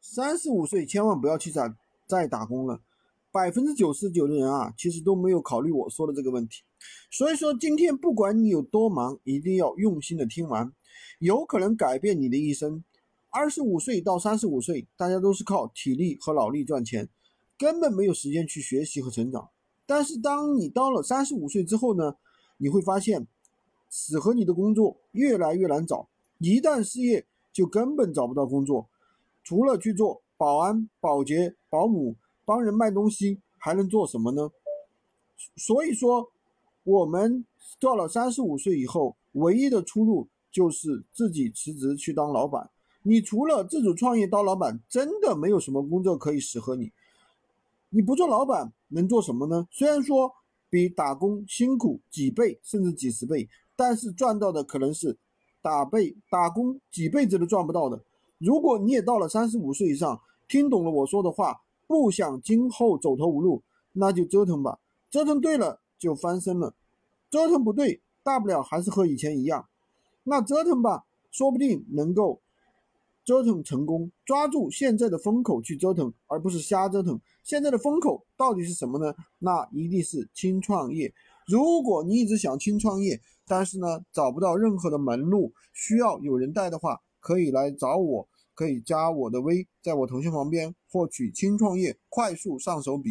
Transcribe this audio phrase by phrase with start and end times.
[0.00, 1.74] 三十五岁千万不要去再
[2.06, 2.80] 再打工了。
[3.32, 6.62] 百分之九十九的人啊，其实都没有考虑我说的这个问题。
[7.10, 10.72] 所以说，今天不管你有多忙，一定要用心的听完，
[11.20, 12.82] 有可能改变你的一生。
[13.28, 17.08] 二十五岁到三十五岁，大家都是靠体力和脑力赚钱，
[17.56, 19.48] 根本没有时间去学习和成长。
[19.86, 22.16] 但是当你到了三十五岁之后呢，
[22.56, 23.28] 你会发现，
[23.88, 26.08] 适合你的工作越来越难找，
[26.38, 28.88] 一旦失业就根本找不到工作，
[29.50, 32.14] 除了去做保安、保洁、保姆。
[32.44, 34.48] 帮人卖东西还能做什么呢？
[35.56, 36.30] 所以说，
[36.84, 37.44] 我们
[37.80, 42.70] 到了三十五岁以后，唯一的出路就是自己辞职去当老板。
[43.02, 46.92] 你除了自主创业当老板，真的没有什么工作可以适合你。
[47.88, 49.66] 你不做老板能做什么呢？
[49.72, 50.32] 虽然说
[50.68, 55.18] 比打工辛苦几倍甚至几十倍，但是赚到的可能是
[55.60, 58.04] 打倍打工几辈子都赚不到的。
[58.40, 61.60] 如果你也到了三十五岁以上，听懂了我说的话。
[61.86, 64.78] 不想今后走投无路，那就折腾吧。
[65.10, 66.72] 折腾对了就翻身了，
[67.28, 69.66] 折腾不对，大不了还是和以前一样。
[70.22, 72.40] 那折腾吧，说不定能够
[73.24, 74.12] 折腾成功。
[74.24, 77.20] 抓住现在的风口去折腾，而不是瞎折腾。
[77.42, 79.12] 现在的风口到底是什么呢？
[79.40, 81.12] 那一定是轻创业。
[81.48, 88.28] 如果你一直想轻创业，但是呢找不到任何的门路，需要有人带的话，可以来找我。
[88.52, 93.08] 可以加我的微，在我头像旁边获取轻创业快速上手笔。